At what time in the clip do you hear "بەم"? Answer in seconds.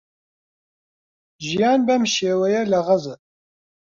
1.87-2.03